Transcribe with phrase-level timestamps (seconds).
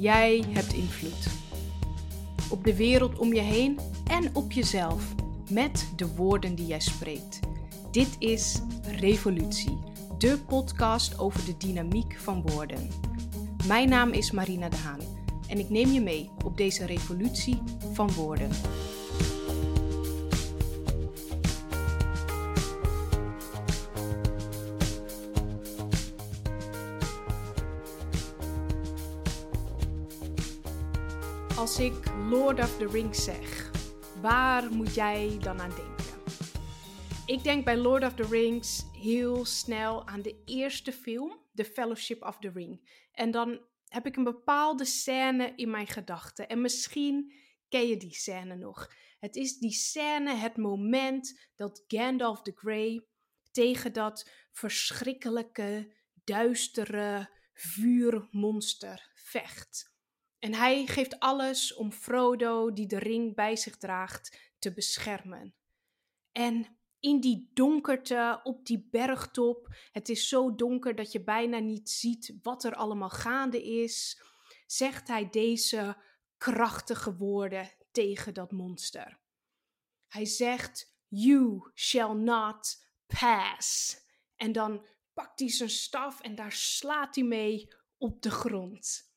[0.00, 1.26] Jij hebt invloed.
[2.50, 5.14] Op de wereld om je heen en op jezelf.
[5.50, 7.40] Met de woorden die jij spreekt.
[7.90, 9.78] Dit is Revolutie,
[10.18, 12.88] de podcast over de dynamiek van woorden.
[13.66, 15.00] Mijn naam is Marina de Haan
[15.48, 17.62] en ik neem je mee op deze revolutie
[17.92, 18.50] van woorden.
[32.30, 33.70] Lord of the Rings zeg,
[34.20, 36.22] waar moet jij dan aan denken?
[37.26, 42.22] Ik denk bij Lord of the Rings heel snel aan de eerste film, The Fellowship
[42.22, 43.04] of the Ring.
[43.12, 46.48] En dan heb ik een bepaalde scène in mijn gedachten.
[46.48, 47.32] En misschien
[47.68, 48.92] ken je die scène nog.
[49.18, 53.06] Het is die scène, het moment dat Gandalf the Grey
[53.50, 55.94] tegen dat verschrikkelijke,
[56.24, 59.89] duistere vuurmonster vecht.
[60.40, 65.54] En hij geeft alles om Frodo, die de ring bij zich draagt, te beschermen.
[66.32, 71.90] En in die donkerte op die bergtop, het is zo donker dat je bijna niet
[71.90, 74.22] ziet wat er allemaal gaande is,
[74.66, 75.96] zegt hij deze
[76.36, 79.18] krachtige woorden tegen dat monster.
[80.06, 83.96] Hij zegt: You shall not pass.
[84.36, 89.09] En dan pakt hij zijn staf en daar slaat hij mee op de grond.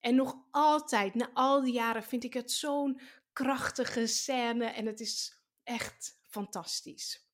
[0.00, 3.00] En nog altijd, na al die jaren, vind ik het zo'n
[3.32, 7.28] krachtige scène en het is echt fantastisch.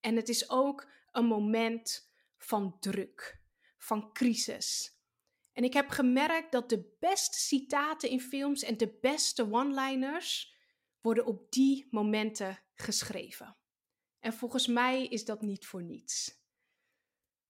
[0.00, 3.40] En het is ook een moment van druk,
[3.78, 4.98] van crisis.
[5.52, 10.54] En ik heb gemerkt dat de beste citaten in films en de beste one-liners
[11.00, 13.56] worden op die momenten geschreven.
[14.18, 16.39] En volgens mij is dat niet voor niets.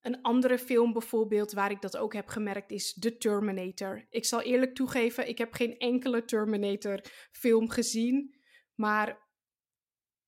[0.01, 4.07] Een andere film bijvoorbeeld waar ik dat ook heb gemerkt is The Terminator.
[4.11, 7.01] Ik zal eerlijk toegeven, ik heb geen enkele Terminator
[7.31, 8.35] film gezien.
[8.75, 9.29] Maar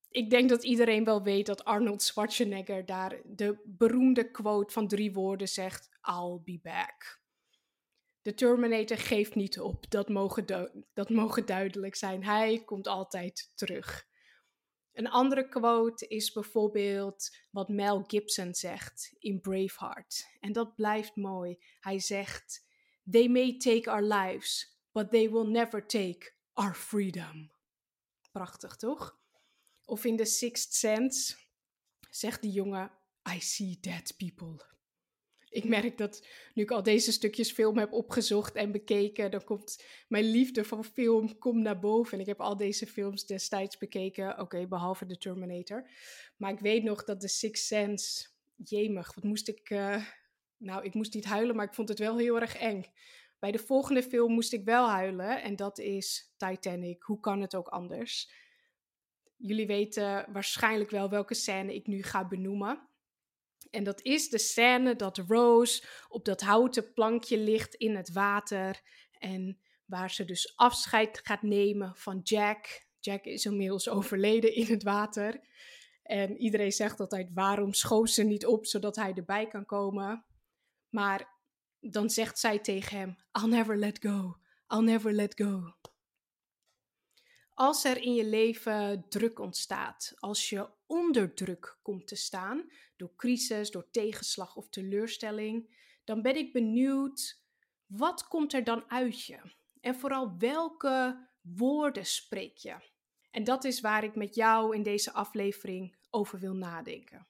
[0.09, 5.13] ik denk dat iedereen wel weet dat Arnold Schwarzenegger daar de beroemde quote van drie
[5.13, 7.21] woorden zegt: I'll be back.
[8.21, 10.45] De Terminator geeft niet op, dat mogen,
[10.93, 12.23] dat mogen duidelijk zijn.
[12.23, 14.11] Hij komt altijd terug.
[14.93, 20.27] Een andere quote is bijvoorbeeld wat Mel Gibson zegt in Braveheart.
[20.39, 21.57] En dat blijft mooi.
[21.79, 22.65] Hij zegt:
[23.11, 27.51] They may take our lives, but they will never take our freedom.
[28.31, 29.19] Prachtig, toch?
[29.85, 31.35] Of in The Sixth Sense
[32.09, 32.91] zegt die jongen:
[33.35, 34.72] I see dead people.
[35.53, 39.83] Ik merk dat nu ik al deze stukjes film heb opgezocht en bekeken, dan komt
[40.07, 42.13] mijn liefde van film komt naar boven.
[42.13, 45.89] En ik heb al deze films destijds bekeken, oké, behalve The Terminator.
[46.37, 49.69] Maar ik weet nog dat The Sixth Sense, jemig, wat moest ik...
[49.69, 50.05] Uh,
[50.57, 52.85] nou, ik moest niet huilen, maar ik vond het wel heel erg eng.
[53.39, 57.03] Bij de volgende film moest ik wel huilen en dat is Titanic.
[57.03, 58.31] Hoe kan het ook anders?
[59.37, 62.87] Jullie weten waarschijnlijk wel welke scène ik nu ga benoemen.
[63.73, 68.81] En dat is de scène dat Rose op dat houten plankje ligt in het water.
[69.19, 72.85] En waar ze dus afscheid gaat nemen van Jack.
[72.99, 75.39] Jack is inmiddels overleden in het water.
[76.03, 80.25] En iedereen zegt altijd: waarom schoof ze niet op zodat hij erbij kan komen?
[80.89, 81.39] Maar
[81.79, 84.37] dan zegt zij tegen hem: I'll never let go.
[84.67, 85.75] I'll never let go.
[87.53, 93.15] Als er in je leven druk ontstaat, als je onder druk komt te staan door
[93.15, 97.41] crisis, door tegenslag of teleurstelling, dan ben ik benieuwd
[97.85, 99.39] wat komt er dan uit je?
[99.81, 102.75] En vooral welke woorden spreek je?
[103.31, 107.27] En dat is waar ik met jou in deze aflevering over wil nadenken.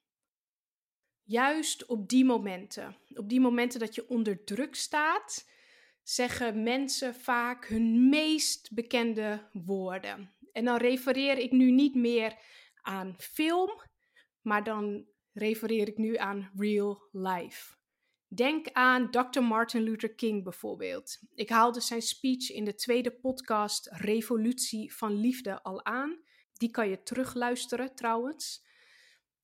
[1.24, 5.50] Juist op die momenten, op die momenten dat je onder druk staat,
[6.04, 10.34] zeggen mensen vaak hun meest bekende woorden.
[10.52, 12.38] En dan refereer ik nu niet meer
[12.82, 13.82] aan film,
[14.42, 17.76] maar dan refereer ik nu aan real life.
[18.28, 19.42] Denk aan Dr.
[19.42, 21.20] Martin Luther King bijvoorbeeld.
[21.36, 26.22] Ik haalde zijn speech in de tweede podcast Revolutie van Liefde al aan.
[26.54, 28.66] Die kan je terugluisteren trouwens.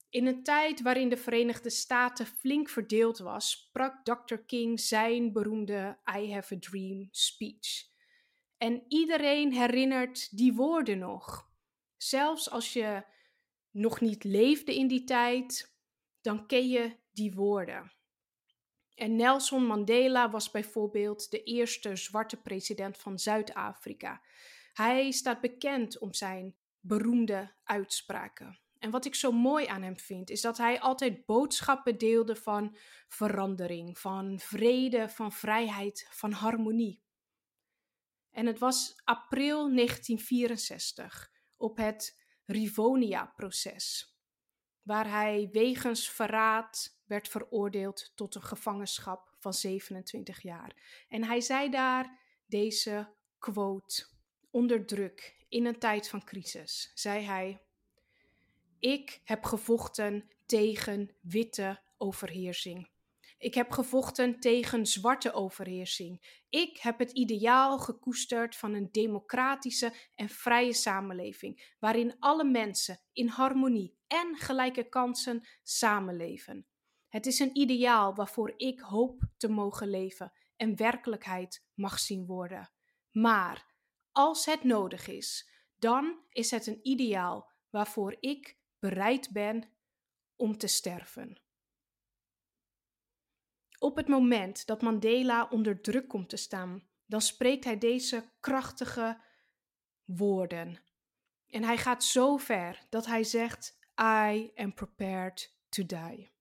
[0.10, 4.36] In een tijd waarin de Verenigde Staten flink verdeeld was, sprak Dr.
[4.36, 7.88] King zijn beroemde I Have a Dream speech.
[8.58, 11.52] En iedereen herinnert die woorden nog.
[11.98, 13.04] Zelfs als je
[13.72, 15.76] nog niet leefde in die tijd,
[16.22, 17.92] dan ken je die woorden.
[18.96, 24.22] En Nelson Mandela was bijvoorbeeld de eerste zwarte president van Zuid-Afrika.
[24.74, 28.60] Hij staat bekend om zijn beroemde uitspraken.
[28.80, 32.78] En wat ik zo mooi aan hem vind, is dat hij altijd boodschappen deelde van
[33.08, 37.02] verandering, van vrede, van vrijheid, van harmonie.
[38.32, 44.18] En het was april 1964 op het Rivonia-proces,
[44.82, 51.06] waar hij wegens verraad werd veroordeeld tot een gevangenschap van 27 jaar.
[51.08, 54.08] En hij zei daar deze quote:
[54.50, 57.62] Onder druk, in een tijd van crisis, zei hij:
[58.80, 62.90] Ik heb gevochten tegen witte overheersing.
[63.38, 66.44] Ik heb gevochten tegen zwarte overheersing.
[66.50, 73.28] Ik heb het ideaal gekoesterd van een democratische en vrije samenleving, waarin alle mensen in
[73.28, 76.66] harmonie en gelijke kansen samenleven.
[77.08, 82.72] Het is een ideaal waarvoor ik hoop te mogen leven en werkelijkheid mag zien worden.
[83.12, 83.66] Maar
[84.12, 89.64] als het nodig is, dan is het een ideaal waarvoor ik bereid ben
[90.36, 91.38] om te sterven.
[93.80, 99.22] Op het moment dat Mandela onder druk komt te staan, dan spreekt hij deze krachtige
[100.06, 100.80] woorden.
[101.48, 106.32] En hij gaat zo ver dat hij zegt: I am prepared to die.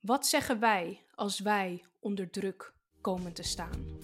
[0.00, 3.98] Wat zeggen wij als wij onder druk komen te staan?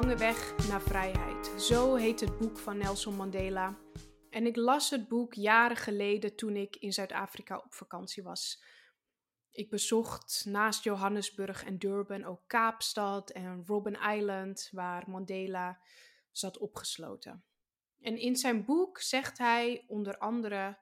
[0.00, 1.62] Lange weg naar vrijheid.
[1.62, 3.78] Zo heet het boek van Nelson Mandela.
[4.30, 8.62] En ik las het boek jaren geleden toen ik in Zuid-Afrika op vakantie was.
[9.50, 15.80] Ik bezocht naast Johannesburg en Durban ook Kaapstad en Robben Island, waar Mandela
[16.30, 17.44] zat opgesloten.
[18.00, 20.78] En in zijn boek zegt hij onder andere: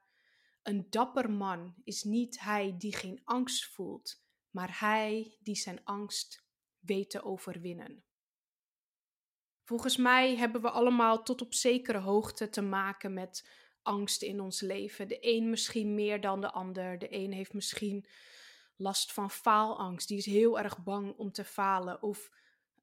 [0.63, 6.47] Een dapper man is niet hij die geen angst voelt, maar hij die zijn angst
[6.79, 8.05] weet te overwinnen.
[9.65, 13.49] Volgens mij hebben we allemaal tot op zekere hoogte te maken met
[13.83, 15.09] angst in ons leven.
[15.09, 16.99] De een misschien meer dan de ander.
[16.99, 18.07] De een heeft misschien
[18.77, 20.09] last van faalangst.
[20.09, 22.03] Die is heel erg bang om te falen.
[22.03, 22.31] Of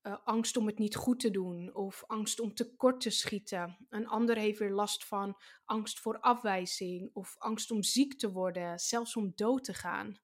[0.03, 1.75] uh, angst om het niet goed te doen.
[1.75, 3.77] Of angst om tekort te schieten.
[3.89, 7.09] Een ander heeft weer last van angst voor afwijzing.
[7.13, 8.79] Of angst om ziek te worden.
[8.79, 10.19] Zelfs om dood te gaan.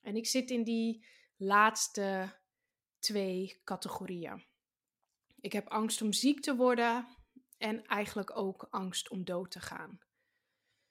[0.00, 2.38] En ik zit in die laatste
[2.98, 4.50] twee categorieën.
[5.42, 7.06] Ik heb angst om ziek te worden
[7.58, 10.00] en eigenlijk ook angst om dood te gaan.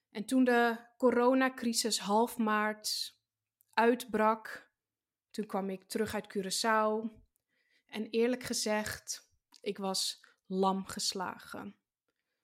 [0.10, 3.18] En toen de coronacrisis half maart
[3.74, 4.72] uitbrak,
[5.30, 7.20] toen kwam ik terug uit Curaçao.
[7.86, 9.30] En eerlijk gezegd,
[9.62, 11.76] ik was lam geslagen.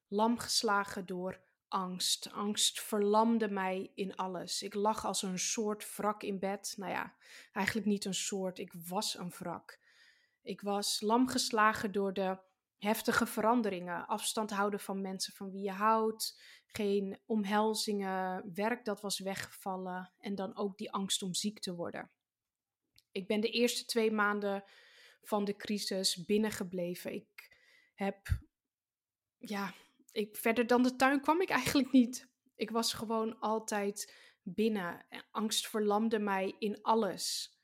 [0.08, 2.32] Lam geslagen door angst.
[2.32, 4.62] Angst verlamde mij in alles.
[4.62, 6.74] Ik lag als een soort wrak in bed.
[6.78, 7.16] Nou ja,
[7.52, 9.80] eigenlijk niet een soort, ik was een wrak.
[10.48, 12.38] Ik was lam geslagen door de
[12.78, 14.08] heftige veranderingen.
[14.08, 16.42] Afstand houden van mensen van wie je houdt.
[16.66, 18.52] Geen omhelzingen.
[18.54, 20.14] Werk dat was weggevallen.
[20.20, 22.12] En dan ook die angst om ziek te worden.
[23.12, 24.64] Ik ben de eerste twee maanden
[25.22, 27.14] van de crisis binnengebleven.
[27.14, 27.58] Ik
[27.94, 28.28] heb,
[29.38, 29.74] ja,
[30.12, 32.30] ik, verder dan de tuin kwam ik eigenlijk niet.
[32.56, 35.06] Ik was gewoon altijd binnen.
[35.32, 37.57] Angst verlamde mij in alles.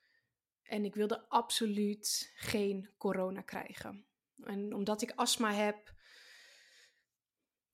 [0.74, 4.06] En ik wilde absoluut geen corona krijgen.
[4.44, 5.94] En omdat ik astma heb,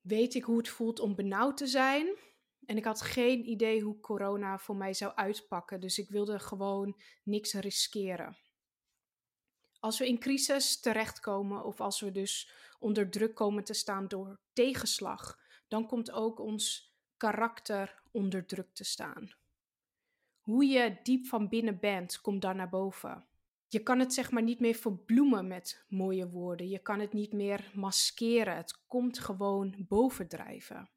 [0.01, 2.17] weet ik hoe het voelt om benauwd te zijn.
[2.65, 5.79] En ik had geen idee hoe corona voor mij zou uitpakken.
[5.79, 8.37] Dus ik wilde gewoon niks riskeren.
[9.79, 14.39] Als we in crisis terechtkomen of als we dus onder druk komen te staan door
[14.53, 19.38] tegenslag, dan komt ook ons karakter onder druk te staan
[20.49, 23.25] hoe je diep van binnen bent, komt daar naar boven.
[23.67, 26.69] Je kan het zeg maar niet meer verbloemen met mooie woorden.
[26.69, 28.55] Je kan het niet meer maskeren.
[28.55, 30.89] Het komt gewoon bovendrijven.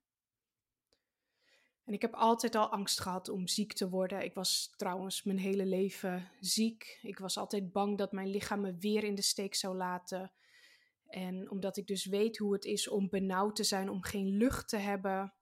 [1.85, 4.25] En ik heb altijd al angst gehad om ziek te worden.
[4.25, 6.99] Ik was trouwens mijn hele leven ziek.
[7.02, 10.32] Ik was altijd bang dat mijn lichaam me weer in de steek zou laten.
[11.06, 14.68] En omdat ik dus weet hoe het is om benauwd te zijn, om geen lucht
[14.68, 15.35] te hebben,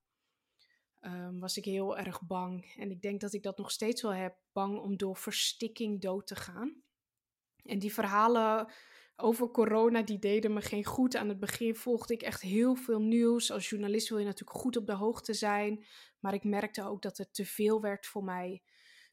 [1.01, 2.75] um, was ik heel erg bang.
[2.77, 6.27] En ik denk dat ik dat nog steeds wel heb, bang om door verstikking dood
[6.27, 6.83] te gaan.
[7.65, 8.73] En die verhalen
[9.17, 11.17] over corona, die deden me geen goed.
[11.17, 13.51] Aan het begin volgde ik echt heel veel nieuws.
[13.51, 15.85] Als journalist wil je natuurlijk goed op de hoogte zijn.
[16.19, 18.63] Maar ik merkte ook dat het te veel werd voor mij.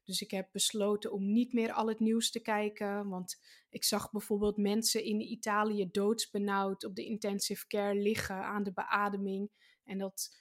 [0.04, 3.08] Dus ik heb besloten om niet meer al het nieuws te kijken.
[3.08, 3.40] Want
[3.70, 9.50] ik zag bijvoorbeeld mensen in Italië doodsbenauwd op de intensive care liggen aan de beademing.
[9.84, 10.36] En dat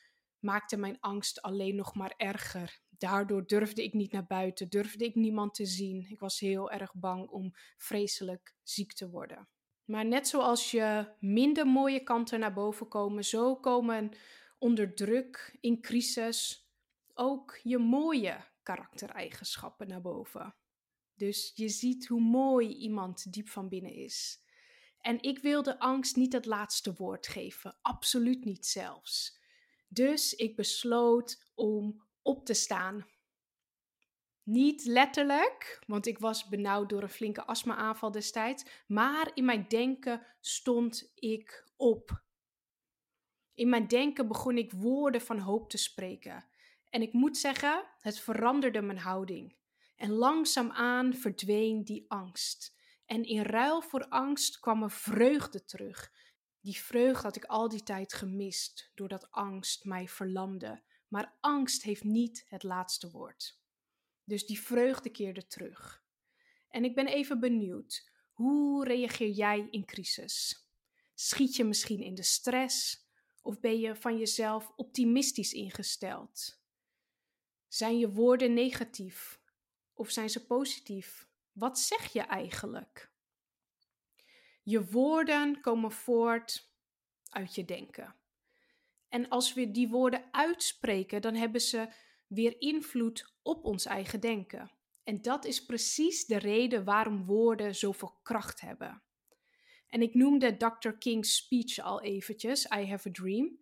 [0.48, 2.80] maakte mijn angst alleen nog maar erger.
[2.90, 6.06] Daardoor durfde ik niet naar buiten, durfde ik niemand te zien.
[6.10, 9.48] Ik was heel erg bang om vreselijk ziek te worden.
[9.86, 14.12] Maar net zoals je minder mooie kanten naar boven komen, zo komen
[14.58, 16.68] onder druk, in crisis,
[17.14, 20.56] ook je mooie karaktereigenschappen naar boven.
[21.16, 24.40] Dus je ziet hoe mooi iemand diep van binnen is.
[25.00, 29.37] En ik wil de angst niet het laatste woord geven, absoluut niet zelfs.
[29.88, 33.06] Dus ik besloot om op te staan.
[34.44, 40.26] Niet letterlijk, want ik was benauwd door een flinke astma-aanval destijds, maar in mijn denken
[40.40, 42.24] stond ik op.
[43.54, 46.46] In mijn denken begon ik woorden van hoop te spreken.
[46.90, 49.56] En ik moet zeggen, het veranderde mijn houding.
[49.96, 52.76] En langzaamaan verdween die angst.
[53.06, 56.12] En in ruil voor angst kwam een vreugde terug.
[56.62, 60.84] Die vreugde had ik al die tijd gemist, doordat angst mij verlamde.
[61.08, 63.60] Maar angst heeft niet het laatste woord.
[64.24, 66.04] Dus die vreugde keerde terug.
[66.70, 70.68] En ik ben even benieuwd, hoe reageer jij in crisis?
[71.14, 73.06] Schiet je misschien in de stress?
[73.42, 76.62] Of ben je van jezelf optimistisch ingesteld?
[77.68, 79.40] Zijn je woorden negatief
[79.94, 81.28] of zijn ze positief?
[81.52, 83.12] Wat zeg je eigenlijk?
[84.70, 86.72] Je woorden komen voort
[87.30, 88.16] uit je denken.
[89.10, 91.94] En als we die woorden uitspreken, dan hebben ze
[92.28, 94.72] weer invloed op ons eigen denken.
[95.04, 99.04] En dat is precies de reden waarom woorden zoveel kracht hebben.
[99.88, 100.90] En ik noemde Dr.
[100.90, 103.58] King's speech al eventjes, I have a dream.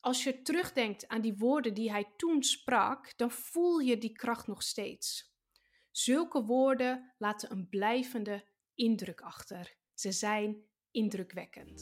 [0.00, 4.46] Als je terugdenkt aan die woorden die hij toen sprak, dan voel je die kracht
[4.46, 5.34] nog steeds.
[5.90, 9.82] Zulke woorden laten een blijvende indruk achter.
[9.94, 10.56] Ze zijn
[10.90, 11.80] indrukwekkend.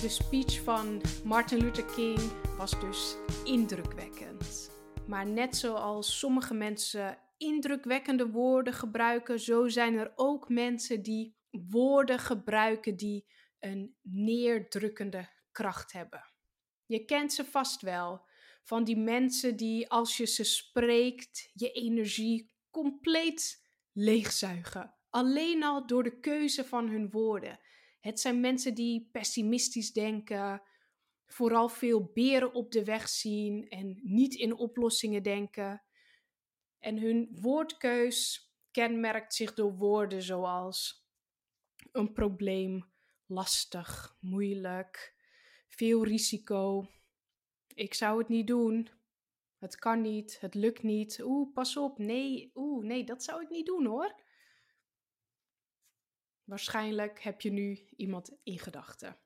[0.00, 2.18] De speech van Martin Luther King
[2.56, 4.70] was dus indrukwekkend.
[5.06, 12.18] Maar net zoals sommige mensen indrukwekkende woorden gebruiken, zo zijn er ook mensen die woorden
[12.18, 13.26] gebruiken die
[13.58, 16.24] een neerdrukkende kracht hebben.
[16.86, 18.25] Je kent ze vast wel,
[18.66, 24.94] van die mensen die als je ze spreekt, je energie compleet leegzuigen.
[25.10, 27.60] Alleen al door de keuze van hun woorden.
[28.00, 30.62] Het zijn mensen die pessimistisch denken,
[31.26, 35.82] vooral veel beren op de weg zien en niet in oplossingen denken.
[36.78, 41.06] En hun woordkeus kenmerkt zich door woorden zoals
[41.92, 42.92] een probleem,
[43.26, 45.14] lastig, moeilijk,
[45.68, 46.90] veel risico.
[47.76, 48.88] Ik zou het niet doen.
[49.58, 51.20] Het kan niet, het lukt niet.
[51.22, 51.98] Oeh, pas op.
[51.98, 54.14] Nee, oeh, nee, dat zou ik niet doen hoor.
[56.44, 59.18] Waarschijnlijk heb je nu iemand in gedachten.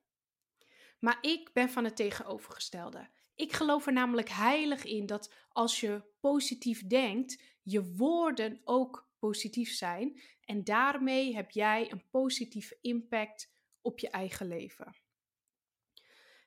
[0.99, 3.09] Maar ik ben van het tegenovergestelde.
[3.35, 9.73] Ik geloof er namelijk heilig in dat als je positief denkt, je woorden ook positief
[9.73, 10.21] zijn.
[10.41, 14.95] En daarmee heb jij een positieve impact op je eigen leven.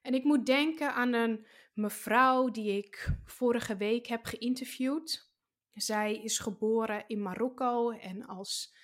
[0.04, 5.32] En ik moet denken aan een mevrouw die ik vorige week heb geïnterviewd.
[5.72, 8.74] Zij is geboren in Marokko en als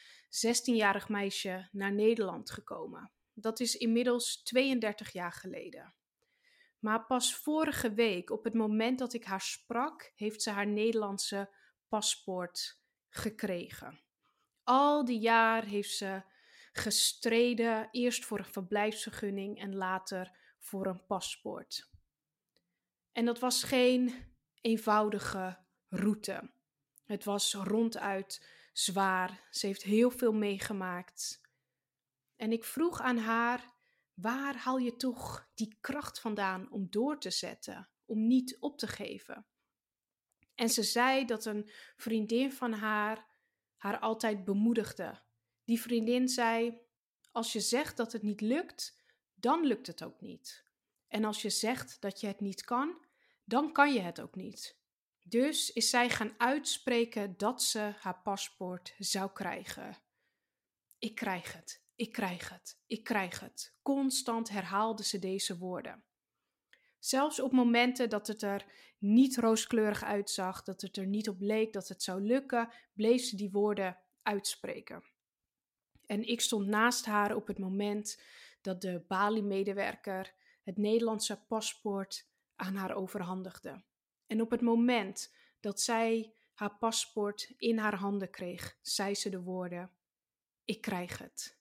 [0.47, 3.13] 16-jarig meisje naar Nederland gekomen.
[3.33, 5.95] Dat is inmiddels 32 jaar geleden.
[6.79, 11.55] Maar pas vorige week, op het moment dat ik haar sprak, heeft ze haar Nederlandse
[11.89, 14.01] paspoort gekregen.
[14.63, 16.23] Al die jaar heeft ze
[16.73, 21.90] gestreden, eerst voor een verblijfsvergunning en later voor een paspoort.
[23.21, 24.15] En dat was geen
[24.61, 25.59] eenvoudige
[25.89, 26.51] route.
[27.05, 29.49] Het was ronduit zwaar.
[29.51, 31.41] Ze heeft heel veel meegemaakt.
[32.37, 33.73] En ik vroeg aan haar:
[34.15, 38.87] waar haal je toch die kracht vandaan om door te zetten, om niet op te
[38.87, 39.47] geven?
[40.55, 43.27] En ze zei dat een vriendin van haar
[43.77, 45.23] haar altijd bemoedigde.
[45.65, 46.81] Die vriendin zei:
[47.31, 49.01] Als je zegt dat het niet lukt,
[49.35, 50.65] dan lukt het ook niet.
[51.09, 53.09] En als je zegt dat je het niet kan,
[53.51, 54.79] dan kan je het ook niet.
[55.23, 59.97] Dus is zij gaan uitspreken dat ze haar paspoort zou krijgen.
[60.99, 63.75] Ik krijg het, ik krijg het, ik krijg het.
[63.83, 66.05] Constant herhaalde ze deze woorden.
[66.99, 68.65] Zelfs op momenten dat het er
[68.99, 73.37] niet rooskleurig uitzag, dat het er niet op leek dat het zou lukken, bleef ze
[73.37, 75.05] die woorden uitspreken.
[76.07, 78.23] En ik stond naast haar op het moment
[78.61, 82.30] dat de Bali-medewerker het Nederlandse paspoort
[82.61, 83.83] aan haar overhandigde.
[84.27, 89.43] En op het moment dat zij haar paspoort in haar handen kreeg, zei ze de
[89.43, 89.91] woorden:
[90.65, 91.59] Ik krijg het.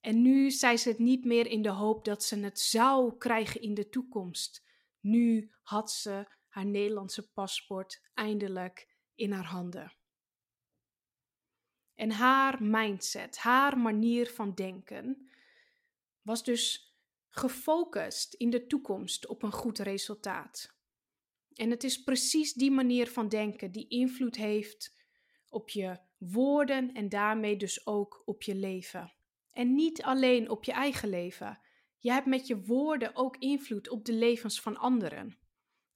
[0.00, 3.60] En nu zei ze het niet meer in de hoop dat ze het zou krijgen
[3.60, 4.66] in de toekomst.
[5.00, 9.92] Nu had ze haar Nederlandse paspoort eindelijk in haar handen.
[11.94, 15.30] En haar mindset, haar manier van denken,
[16.22, 16.87] was dus
[17.38, 20.76] gefocust in de toekomst op een goed resultaat.
[21.54, 24.96] En het is precies die manier van denken die invloed heeft
[25.48, 29.12] op je woorden en daarmee dus ook op je leven.
[29.50, 31.60] En niet alleen op je eigen leven.
[31.98, 35.38] Je hebt met je woorden ook invloed op de levens van anderen.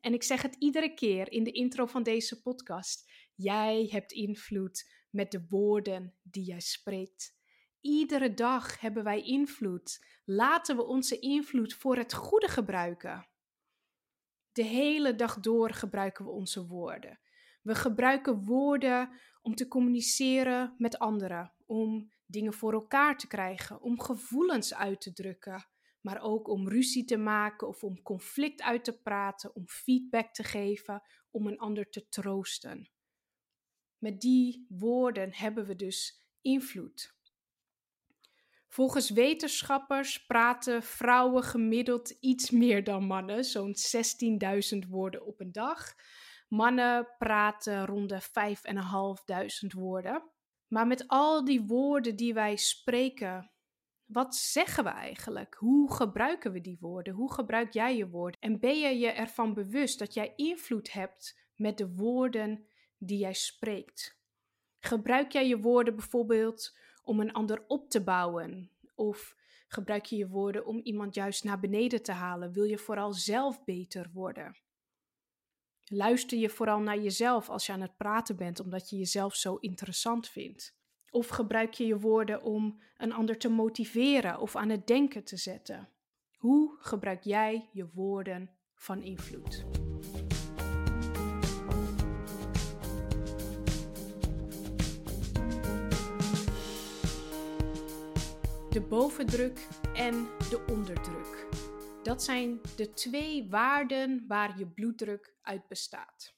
[0.00, 3.11] En ik zeg het iedere keer in de intro van deze podcast.
[3.34, 7.40] Jij hebt invloed met de woorden die jij spreekt.
[7.83, 10.07] Iedere dag hebben wij invloed.
[10.25, 13.29] Laten we onze invloed voor het goede gebruiken.
[14.53, 17.21] De hele dag door gebruiken we onze woorden.
[17.62, 19.11] We gebruiken woorden
[19.41, 25.12] om te communiceren met anderen, om dingen voor elkaar te krijgen, om gevoelens uit te
[25.12, 25.67] drukken,
[26.01, 30.43] maar ook om ruzie te maken of om conflict uit te praten, om feedback te
[30.43, 32.91] geven, om een ander te troosten.
[33.99, 37.21] Met die woorden hebben we dus invloed.
[38.73, 43.75] Volgens wetenschappers praten vrouwen gemiddeld iets meer dan mannen, zo'n
[44.75, 45.95] 16.000 woorden op een dag.
[46.49, 48.21] Mannen praten rond de
[49.67, 50.23] 5.500 woorden.
[50.69, 53.50] Maar met al die woorden die wij spreken,
[54.05, 55.55] wat zeggen we eigenlijk?
[55.55, 57.14] Hoe gebruiken we die woorden?
[57.14, 58.41] Hoe gebruik jij je woorden?
[58.41, 62.67] En ben je je ervan bewust dat jij invloed hebt met de woorden
[62.99, 64.21] die jij spreekt?
[64.79, 68.71] Gebruik jij je woorden bijvoorbeeld om een ander op te bouwen?
[68.94, 69.37] Of
[69.68, 72.52] gebruik je je woorden om iemand juist naar beneden te halen?
[72.52, 74.56] Wil je vooral zelf beter worden?
[75.85, 79.56] Luister je vooral naar jezelf als je aan het praten bent, omdat je jezelf zo
[79.56, 80.80] interessant vindt?
[81.11, 85.37] Of gebruik je je woorden om een ander te motiveren of aan het denken te
[85.37, 85.88] zetten?
[86.37, 89.82] Hoe gebruik jij je woorden van invloed?
[98.72, 100.12] De bovendruk en
[100.50, 101.46] de onderdruk.
[102.02, 106.35] Dat zijn de twee waarden waar je bloeddruk uit bestaat.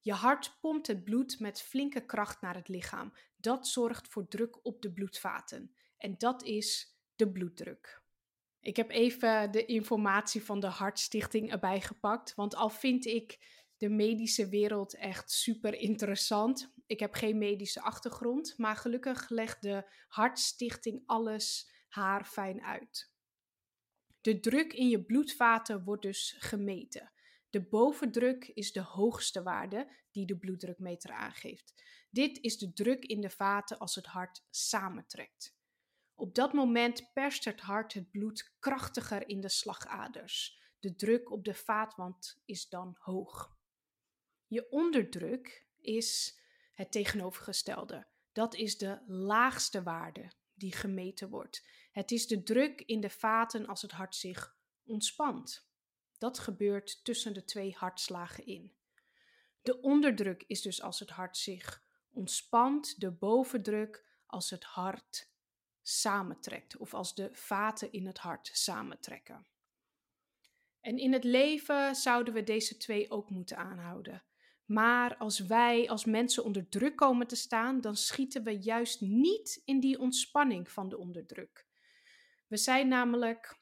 [0.00, 3.12] Je hart pompt het bloed met flinke kracht naar het lichaam.
[3.36, 5.74] Dat zorgt voor druk op de bloedvaten.
[5.96, 8.02] En dat is de bloeddruk.
[8.60, 12.34] Ik heb even de informatie van de Hartstichting erbij gepakt.
[12.34, 13.38] Want al vind ik
[13.76, 16.72] de medische wereld echt super interessant.
[16.88, 23.12] Ik heb geen medische achtergrond, maar gelukkig legt de Hartstichting alles haar fijn uit.
[24.20, 27.12] De druk in je bloedvaten wordt dus gemeten.
[27.50, 31.82] De bovendruk is de hoogste waarde die de bloeddrukmeter aangeeft.
[32.10, 35.56] Dit is de druk in de vaten als het hart samentrekt.
[36.14, 40.60] Op dat moment perst het hart het bloed krachtiger in de slagaders.
[40.80, 43.56] De druk op de vaatwand is dan hoog.
[44.46, 46.40] Je onderdruk is
[46.78, 48.06] het tegenovergestelde.
[48.32, 51.68] Dat is de laagste waarde die gemeten wordt.
[51.90, 55.68] Het is de druk in de vaten als het hart zich ontspant.
[56.18, 58.72] Dat gebeurt tussen de twee hartslagen in.
[59.62, 65.30] De onderdruk is dus als het hart zich ontspant, de bovendruk als het hart
[65.82, 69.46] samentrekt of als de vaten in het hart samentrekken.
[70.80, 74.22] En in het leven zouden we deze twee ook moeten aanhouden.
[74.68, 79.62] Maar als wij als mensen onder druk komen te staan, dan schieten we juist niet
[79.64, 81.66] in die ontspanning van de onderdruk.
[82.48, 83.60] We zijn namelijk,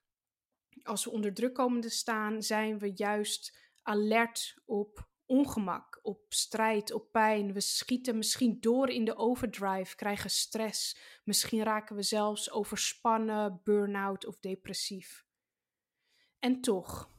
[0.82, 6.92] als we onder druk komen te staan, zijn we juist alert op ongemak, op strijd,
[6.92, 7.52] op pijn.
[7.52, 10.98] We schieten misschien door in de overdrive, krijgen stress.
[11.24, 15.24] Misschien raken we zelfs overspannen, burn-out of depressief.
[16.38, 17.10] En toch,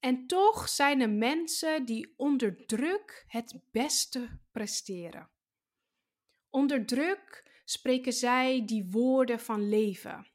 [0.00, 5.28] en toch zijn er mensen die onder druk het beste presteren.
[6.50, 10.26] Onder druk spreken zij die woorden van leven.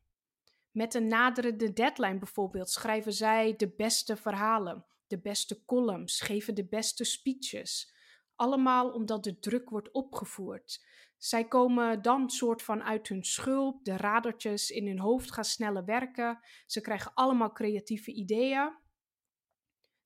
[0.71, 6.65] Met een naderende deadline bijvoorbeeld schrijven zij de beste verhalen, de beste columns, geven de
[6.65, 7.93] beste speeches.
[8.36, 10.86] Allemaal omdat de druk wordt opgevoerd.
[11.17, 15.86] Zij komen dan soort van uit hun schulp, de radertjes in hun hoofd gaan sneller
[15.86, 16.39] werken.
[16.65, 18.74] Ze krijgen allemaal creatieve ideeën.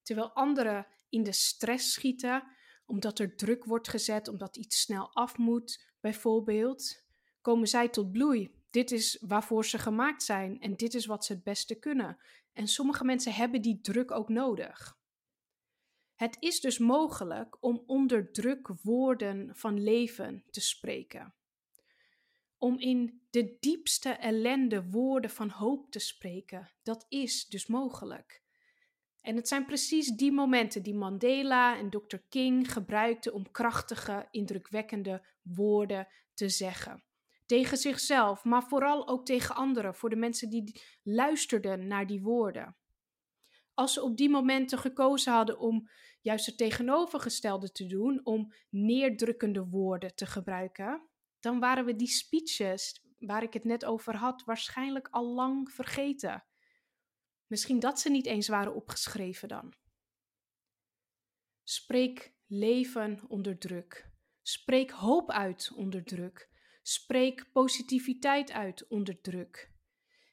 [0.06, 2.44] Terwijl anderen in de stress schieten,
[2.86, 7.04] omdat er druk wordt gezet, omdat iets snel af moet, bijvoorbeeld,
[7.41, 8.63] komen zij tot bloei.
[8.70, 12.18] Dit is waarvoor ze gemaakt zijn en dit is wat ze het beste kunnen.
[12.54, 14.98] En sommige mensen hebben die druk ook nodig.
[16.15, 21.34] Het is dus mogelijk om onder druk woorden van leven te spreken.
[22.58, 28.44] Om in de diepste ellende woorden van hoop te spreken, dat is dus mogelijk.
[29.26, 32.18] En het zijn precies die momenten die Mandela en Dr.
[32.30, 37.04] King gebruikten om krachtige, indrukwekkende woorden te zeggen.
[37.46, 42.76] Tegen zichzelf, maar vooral ook tegen anderen, voor de mensen die luisterden naar die woorden.
[43.74, 45.90] Als ze op die momenten gekozen hadden om
[46.22, 51.02] juist het tegenovergestelde te doen, om neerdrukkende woorden te gebruiken,
[51.40, 56.44] dan waren we die speeches waar ik het net over had waarschijnlijk al lang vergeten.
[57.47, 59.73] Misschien dat ze niet eens waren opgeschreven dan.
[61.63, 64.12] Spreek leven onder druk.
[64.41, 66.49] Spreek hoop uit onder druk.
[66.81, 69.71] Spreek positiviteit uit onder druk.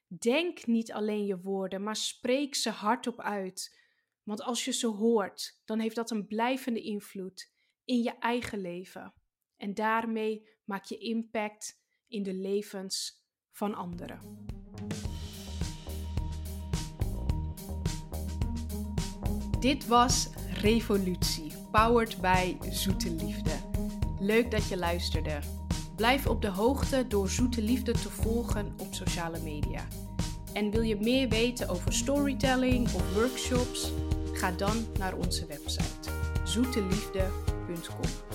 [0.07, 3.81] Denk niet alleen je woorden, maar spreek ze hardop uit.
[4.23, 7.53] Want als je ze hoort, dan heeft dat een blijvende invloed
[7.85, 9.15] in je eigen leven.
[9.57, 14.61] En daarmee maak je impact in de levens van anderen.
[19.63, 20.29] Dit was
[20.61, 23.51] Revolutie, powered by Zoete Liefde.
[24.21, 25.39] Leuk dat je luisterde.
[25.97, 29.87] Blijf op de hoogte door Zoete Liefde te volgen op sociale media.
[30.53, 33.93] En wil je meer weten over storytelling of workshops?
[34.33, 36.11] Ga dan naar onze website
[36.45, 38.32] zoeteliefde.com.